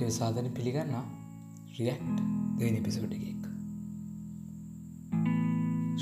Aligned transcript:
කට්ටය 0.00 0.16
සාධන 0.16 0.46
පිළිගන්න 0.56 0.92
රියක්් 1.76 2.04
දෙනි 2.58 2.78
පිසෝට් 2.84 3.14
එකක් 3.16 3.42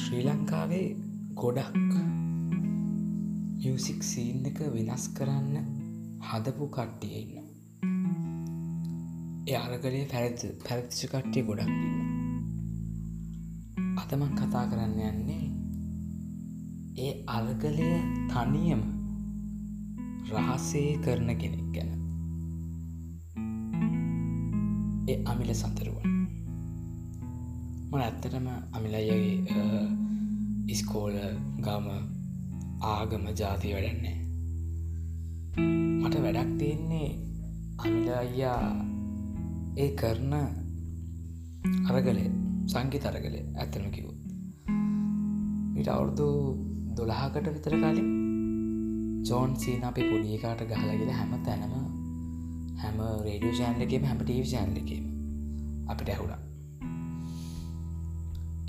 ශ්‍රී 0.00 0.22
ලංකාවේ 0.26 0.86
ගොඩක් 1.40 1.94
මියසික් 3.56 4.00
සීන් 4.10 4.46
එක 4.50 4.60
වෙනස් 4.76 5.04
කරන්න 5.16 5.66
හදපු 6.28 6.70
කට්ටිය 6.76 7.16
ඉන්න 7.22 7.50
ඒ 9.46 9.58
අරගලේ 9.64 10.04
පැරදි 10.14 10.54
පැරතිච 10.62 11.02
කට්ටිය 11.12 11.46
ගොඩක් 11.48 11.74
ඉන්න 11.80 11.98
අතමන් 14.00 14.32
කතා 14.38 14.64
කරන්න 14.70 14.98
යන්නේ 15.10 15.46
ඒ 16.98 17.12
අර්ගලය 17.36 17.92
තනියම 18.30 18.82
රහසේ 20.30 20.90
කරන 21.04 21.30
කෙනෙක් 21.40 21.68
ගැන. 21.74 21.97
ඒ 25.08 25.16
අමිල 25.24 25.50
සඳරුවන් 25.52 26.06
මන 27.90 28.00
ඇත්තටම 28.00 28.46
අමිලයගේ 28.72 29.60
ඉස්කෝල 30.68 31.16
ගම 31.58 31.86
ආගම 32.88 33.24
ජාති 33.40 33.72
වැඩන්නේ 33.74 34.16
මට 36.00 36.14
වැඩක් 36.24 36.50
තියෙන්නේ 36.58 37.08
අමිල 37.78 38.08
අයියා 38.14 38.68
ඒ 39.76 39.90
කරන 39.94 40.34
අරගලේ 41.88 42.28
සංගි 42.66 42.98
තරගලේ 42.98 43.44
ඇත්තම 43.56 43.86
කිවුත් 43.90 44.18
මිට 45.74 45.88
අවුරුදු 45.88 46.28
දොළහකට 46.96 47.48
විතර 47.48 47.76
කලින් 47.76 48.10
ජෝන් 49.24 49.56
සීන 49.56 49.84
අපි 49.84 50.10
පොඩියකාට 50.10 50.62
ගහලගෙන 50.66 51.12
හැම 51.12 51.32
තැනම 51.42 51.97
හැම 52.98 53.24
රේඩියෝ 53.26 53.56
ජෑන්ලකේම 53.60 54.04
හැම 54.08 54.20
ටීව් 54.22 54.46
ජෑන්ලකීම 54.52 55.04
අපිට 55.92 56.10
ඇහුණා. 56.14 56.40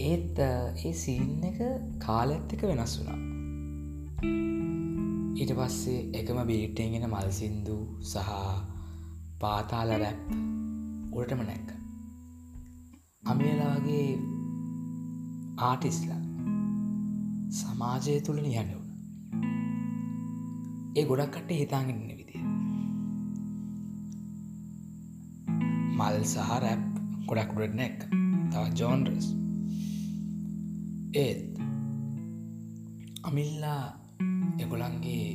ඒත් 0.09 0.39
ඒ 0.43 0.93
සීන් 1.03 1.31
එක 1.49 1.59
කාලඇත්තක 2.05 2.61
වෙනස් 2.71 2.93
වුණා. 2.99 3.19
ඊට 5.39 5.53
පස්සේ 5.59 5.99
එකම 6.19 6.41
බීට්ටෙන්ගෙන 6.51 7.07
මල් 7.09 7.31
සින්දු 7.39 7.77
සහ 8.11 8.35
පාතාල 9.43 9.95
රැප් 10.03 10.21
උඩටම 11.17 11.43
නැක්ක 11.49 11.69
අමේලාගේ 13.33 14.07
ආටිස්ලා 15.69 16.21
සමාජය 17.59 18.19
තුළ 18.27 18.45
නියන්න 18.45 18.71
වුණ. 18.75 18.87
ඒ 20.97 21.05
ගොඩක් 21.09 21.35
කට්ට 21.35 21.61
හිතාගෙනන්න 21.63 22.19
මල් 25.99 26.17
සහ 26.31 26.49
රැප් 26.63 26.83
ගොඩක් 27.29 27.51
ඩ 27.57 27.73
නැක් 27.81 27.97
තව 28.51 28.63
ජෝන්රස් 28.79 29.27
ඒත් 31.23 31.41
අමිල්ලා 33.29 33.83
එගොලන්ගේ 34.63 35.27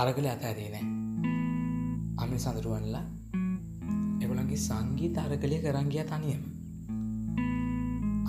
අරගල 0.00 0.26
ඇතඇදී 0.30 0.68
නෑ. 0.74 0.86
අමිල් 2.22 2.38
සඳරුවන්ලා 2.44 3.04
එගොලන්ගේ 4.22 4.60
සංගීත 4.66 5.18
අරගලය 5.24 5.58
කරංගිය 5.64 6.04
තනියම. 6.10 6.42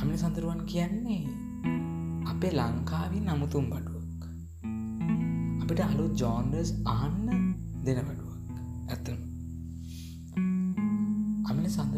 අමිල් 0.01 0.17
සඳරුවන් 0.21 0.61
කියන්නේ 0.71 1.23
අපේ 2.31 2.53
ලංකාවින් 2.59 3.25
නමුතුම් 3.29 3.65
බඩුවක්. 3.71 4.21
අපිට 5.61 5.81
අලු 5.87 6.05
ජෝන්ඩර්ස් 6.21 6.71
ආන්න 6.97 7.17
දෙන 7.85 7.99
බඩුවක්. 8.07 8.43
ඇතම 8.93 9.28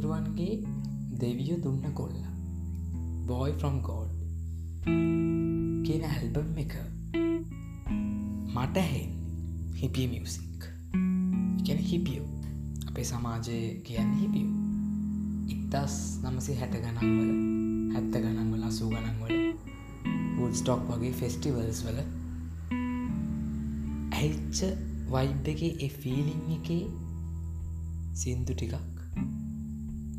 අමිල 0.01 0.13
සඳරුවන්ගේ 0.23 0.63
දෙවියෝ 1.19 1.57
දුන්න 1.63 1.93
කොල්ල. 1.93 2.15
බෝයි 3.27 3.53
ෆ්‍රම් 3.53 3.77
ගෝඩ් 3.81 4.11
කියන 5.85 6.03
ඇල්බම් 6.03 6.57
එක 6.57 6.73
මට 8.55 8.77
හෙන් 8.83 9.11
හිපිය 9.75 10.07
මියසික් 10.07 10.65
ගැන 11.65 11.81
හිපියෝ 11.81 12.29
අපේ 12.87 13.03
සමාජය 13.03 13.57
කියන්න 13.83 14.13
හිපියෝ 14.13 14.55
ඉත්තස් 15.47 15.97
නමසේ 16.23 16.55
හැට 16.55 16.77
ගනන්වල 16.77 17.31
හැත්ත 17.93 18.17
ගනන්වල 18.17 18.63
අසූ 18.63 18.89
ගනන්වල 18.89 19.35
වුල්ස්ටොක් 20.37 20.87
වගේ 20.89 21.13
ෆෙස්ටිවල්ස් 21.13 21.83
වල 21.85 22.01
ඇල්ච 24.13 24.65
වයිබ් 25.13 25.53
එක 25.53 25.63
ඒ 25.67 25.91
ෆීලිං 25.99 26.49
එකේ 26.57 26.83
සින්දු 28.15 28.53
ටිකක් 28.53 29.00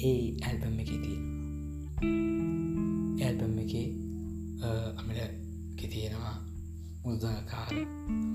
ඒ 0.03 0.23
ඇල්බම් 0.43 0.77
එක 0.79 0.91
තියෙන 0.97 1.25
ඇල්බම් 3.23 3.57
එක 3.59 3.73
අමිල 4.97 5.19
තියෙනවා 5.93 6.37
මුදකාර 7.05 7.75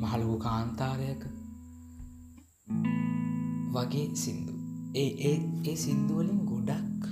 මහලුකු 0.01 0.37
කාන්තාරයක 0.37 1.21
වගේ 3.73 4.07
සින්දු. 4.15 4.53
ඒ 4.95 5.11
ඒ 5.21 5.37
ඒ 5.65 5.75
සින්දුවලින් 5.75 6.41
ගොඩක් 6.45 7.03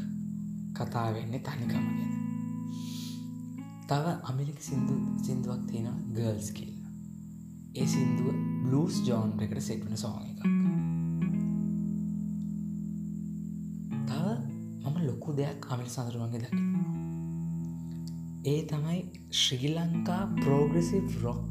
කතා 0.75 1.07
වෙන්නේ 1.13 1.39
තනිකම 1.39 1.69
ගැන. 1.69 2.13
තව 3.87 4.05
අමිරික 4.23 4.59
සිින්දු 4.61 4.95
සිින්දුවක් 5.23 5.61
තියෙන 5.69 5.97
ගර්ල්ස් 6.13 6.49
කියල. 6.51 6.75
ඒ 7.75 7.87
සිින්දුව 7.87 8.35
බ්ලස් 8.63 8.95
ජෝන් 9.07 9.31
එකට 9.39 9.61
සෙට්වන 9.61 9.97
සෝන 9.97 10.23
එකක්. 10.23 10.54
ලොකු 15.25 15.37
දෙයක් 15.37 15.65
අමිල් 15.73 15.87
සඳරුවන්ගේ 15.87 16.41
දකි 16.43 16.63
ඒ 18.45 18.61
තමයි 18.69 18.99
ශ්‍රී 19.33 19.71
ලංකා 19.71 20.23
පෝග්‍රසිව් 20.35 21.07
රොක් 21.23 21.47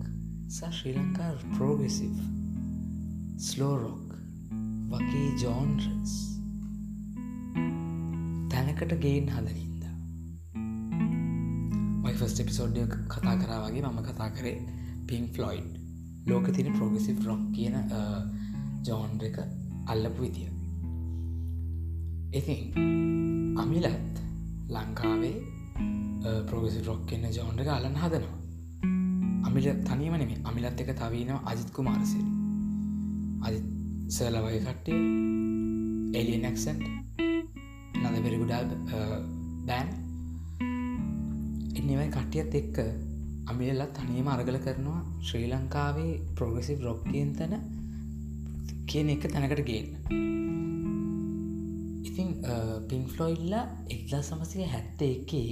ස 0.49 0.59
ශ්‍රී 0.71 0.95
ලංකා 0.95 1.31
පෝගසිව් 1.55 2.15
ස්ලෝරොක් 3.47 4.15
වගේ 4.93 5.27
ජෝන්රස් 5.43 6.15
තැනකට 8.53 8.97
ගේන් 9.05 9.27
හදනින්ද 9.35 9.83
මයි 12.03 12.15
ෆස් 12.15 12.41
එපිසෝඩ්ඩ 12.41 12.99
කතා 13.11 13.37
කරා 13.43 13.61
වගේ 13.65 13.85
මම 13.85 14.03
කතා 14.05 14.33
කරේ 14.33 14.59
පින් 15.09 15.31
ෆ්ලොයිඩ් 15.35 15.73
ලෝක 16.29 16.53
තින 16.53 16.71
ප්‍රෝගසිව් 16.73 17.27
රොක් 17.27 17.47
කියන 17.53 17.81
ජෝන්ඩ 18.87 19.31
එක 19.31 19.47
අල්ලපු 19.87 20.21
විතිය 20.23 20.54
ඉතින් 22.35 22.63
අමිලත් 23.57 24.17
ලංකාවේ 24.69 25.37
ප්‍රෝගසි 26.49 26.81
රොක් 26.87 27.13
එන්න 27.13 27.27
ජෝන්ඩ 27.31 27.69
අලන්න 27.71 27.97
හදනවා. 27.97 28.39
අමිල 29.47 29.67
තනිවනෙම 29.85 30.33
අමිලත් 30.45 30.81
එක 30.81 30.91
තවීනවා 30.95 31.43
අජිත්කු 31.47 31.83
මාරසිරි 31.83 32.31
අජි 33.43 33.59
සලවයි 34.09 34.61
කට්ටිය 34.65 34.99
එලියනක්සන්් 36.15 36.81
නද 38.03 38.17
පෙරිගුඩා 38.25 38.63
බෑන් 39.69 39.89
එන්නවයි 41.79 42.09
කට්ටියත් 42.11 42.59
එක්ක 42.61 42.83
අමිලත් 43.47 43.95
තනියම 43.99 44.29
අරගල 44.29 44.59
කරනවා 44.67 45.01
ශ්‍රී 45.23 45.47
ලංකාවේ 45.53 46.13
ප්‍රෝගසිව් 46.37 46.83
රොක්කියෙන් 46.83 47.33
තැන 47.39 47.55
කියන 48.87 49.11
එක 49.11 49.27
තැනකට 49.29 49.67
ගේන්න 49.71 49.91
ඉතින් 52.15 52.35
පින් 52.89 53.07
ෆ්ලොයිල්ලා 53.07 53.63
එක්ලා 53.91 54.23
සමසය 54.23 54.67
හැත්ත 54.73 55.01
එකේ 55.05 55.49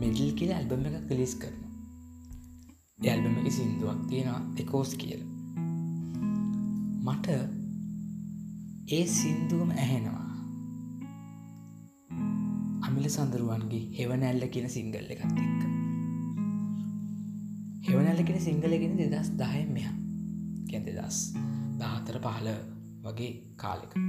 මෙඩල් 0.00 0.30
කියල 0.38 0.50
ඇල්බම 0.54 0.82
එක 0.88 0.96
කලිස් 1.08 1.34
කරන 1.42 1.60
ඇල්බම 3.04 3.36
එක 3.40 3.52
සිින්දුවක් 3.56 4.00
තියෙනවා 4.08 4.40
දෙකෝස් 4.56 4.96
කියල. 5.02 5.22
මට 7.06 7.26
ඒ 8.90 9.06
සින්දුවම 9.14 9.70
ඇහෙනවා. 9.76 10.26
අමිල 12.86 13.08
සඳරුවන්ගේ 13.08 13.84
හෙවනැල්ල 13.98 14.50
කියන 14.52 14.70
සිංගල්ල 14.76 15.16
එකත් 15.16 15.40
එක්ක. 15.46 15.62
හෙවනැල්ල 17.88 18.24
කියෙන 18.26 18.46
සිංහලගෙන 18.48 19.02
දෙදස් 19.02 19.34
දහය 19.40 19.66
මෙහා. 19.74 19.96
ගැන්ද 20.70 20.94
දස් 20.98 21.26
දාතර 21.80 22.24
පහල 22.26 22.54
වගේ 23.04 23.34
කාලෙක. 23.56 24.00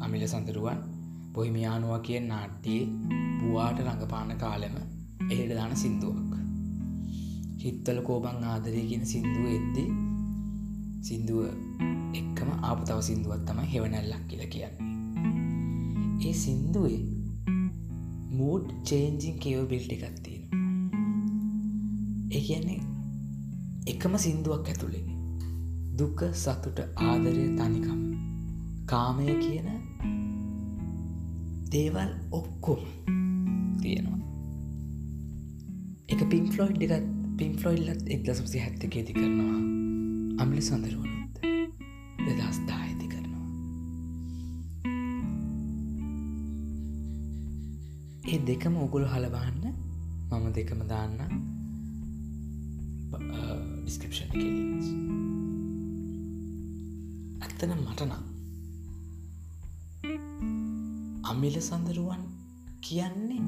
අමිල 0.00 0.28
සඳරුවන් 0.28 0.90
පොහිමියානුව 1.32 1.92
කිය 2.00 2.20
නාට්‍යයේ 2.22 2.84
පුවාට 3.38 3.78
රඟපාන 3.78 4.32
කාලෙම 4.38 4.76
එහිට 5.30 5.52
දාන 5.54 5.76
සිින්දුවක්. 5.76 6.32
හිත්තල 7.58 8.00
කෝබං 8.02 8.44
ආදරය 8.44 8.82
කියන 8.88 9.04
සිින්දුව 9.06 9.46
එද්දී 9.50 9.90
සිින්දුව 11.00 11.40
එක්කම 12.14 12.50
ආපු 12.60 12.82
තව 12.84 12.98
සිින්දුවත් 13.00 13.44
තමයි 13.46 13.72
හෙවනැල්ලක් 13.74 14.24
කියල 14.28 14.44
කියන්නේ. 14.48 14.90
ඒ 16.22 16.34
සින්දුවේ 16.34 17.00
මූඩ් 18.32 18.66
චේන්ජිං 18.84 19.38
කියව 19.38 19.62
බිල්ටි 19.68 19.96
එකත්තියෙන 20.00 20.44
ඒ 22.30 22.40
කියන්නේ 22.40 22.80
එකම 23.86 24.14
සින්දුවක් 24.16 24.68
ඇතුළේ 24.68 25.06
දුක 25.98 26.20
සතුට 26.34 26.78
ආදරය 27.02 27.46
තනිකම 27.56 28.00
කාමය 28.86 29.26
කියන 29.40 29.68
දේවල් 31.72 32.10
ඔක්කොම 32.32 32.82
තියෙනවා. 33.82 34.20
එක 36.08 36.20
පින් 36.30 36.46
ෆ්ලොයිඩ් 36.52 36.82
එකත් 36.88 37.06
පින් 37.38 37.54
ෆ්ලොයිල්ලත් 37.58 38.02
එක් 38.06 38.24
දසම්සි 38.26 38.58
හැත්තකේති 38.64 39.12
කරනවා. 39.12 39.60
අම්ලි 40.42 40.62
සඳරුවනුත් 40.62 41.34
දෙදස් 42.26 42.58
දායති 42.68 43.06
කරනවා. 43.12 43.46
ඒ 48.28 48.38
දෙකම 48.46 48.76
උගුල් 48.78 49.06
හලබාන්න 49.06 49.62
මම 50.30 50.46
දෙකම 50.54 50.84
දාන්න 50.88 51.16
ඩිස්කපෂන් 53.82 54.30
ඇත්තන 57.42 57.74
මටනම් 57.78 58.31
අමිල 61.32 61.56
සඳරුවන් 61.60 62.22
කියන්නේ? 62.80 63.42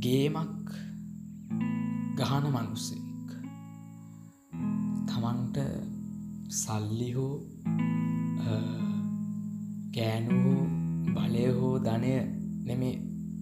ගේමක් 0.00 0.72
ගහන 2.18 2.46
මනුස්සෙක් 2.48 3.28
තමන්ට 5.08 5.58
සල්ලි 6.56 7.10
හෝ 7.12 7.36
ගෑනු 9.96 10.38
බලය 11.14 11.46
හෝ 11.56 11.74
ධනය 11.80 12.14
නෙමේ 12.66 12.94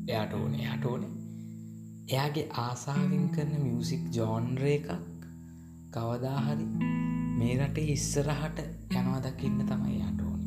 එයාට 0.08 0.32
ඕන. 0.34 0.54
එයාට 0.56 0.84
ඕනේ 0.84 1.12
එයාගේ 2.08 2.48
ආසාාවෙන් 2.60 3.28
කරන 3.30 3.54
මියසික් 3.62 4.02
ජෝන්ර 4.14 4.64
එකක්. 4.70 4.90
කවදාහරි 5.94 6.66
මේ 7.38 7.54
රටේ 7.58 7.92
ඉස්සරහට 7.92 8.58
යනවා 8.90 9.20
දකින්න 9.20 9.58
තමයි 9.66 9.96
යට 9.98 10.20
ඕන. 10.22 10.40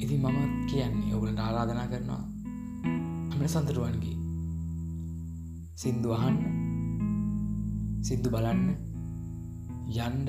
ඉති 0.00 0.16
මම 0.16 0.66
කියන්නේ 0.66 1.14
ඔබලට 1.14 1.38
ආරාධනා 1.38 1.86
කරනවා 1.86 2.24
අමට 3.32 3.50
සඳරුවන්ගේ 3.54 4.16
සින්දු 5.76 6.08
අහන්න 6.10 6.38
සින්දු 8.02 8.28
බලන්න 8.30 8.66
යන්ඩ 10.06 10.28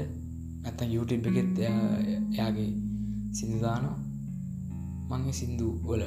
ඇත 0.68 0.80
YouTube 0.94 1.28
එකෙත් 1.32 1.60
එයාගේ 1.60 2.72
සිදුදානවා 3.40 3.98
මගේ 5.12 5.32
සින්දු 5.32 5.68
ඔල 5.86 6.04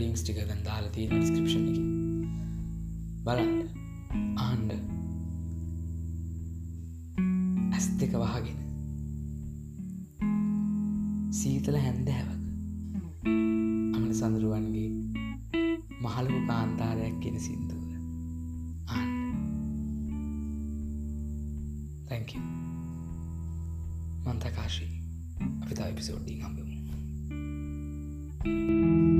ලිංක්ස් 0.00 0.22
ටික 0.22 0.38
දැන් 0.48 0.62
දාලා 0.66 0.92
තියෙන 0.94 1.10
ඩිස්ක්‍රපෂන් 1.10 1.64
එක. 1.70 1.78
බලන්න 3.24 3.54
ආන්ඩ 4.44 4.70
ඇස් 7.74 7.86
දෙක 8.00 8.14
වහගෙන. 8.22 8.65
සීතල 11.46 11.76
හැන්ද 11.78 12.08
හැවක 12.10 12.40
අමන 13.96 14.12
සඳරුවන්ගේ 14.20 14.88
මහලපු 16.04 16.38
කාන්තාරයක් 16.48 17.16
කියෙන 17.22 17.38
සින්දුව. 17.44 17.82
ආන්න. 18.94 19.12
තැක 22.08 22.30
මන්තකාශී. 24.26 24.94
අපි 25.62 25.74
තා 25.74 25.88
එපිසෝඩ්ඩින් 25.92 26.42
හම්බමු. 26.42 26.74
Thank 28.46 29.10
you. 29.10 29.15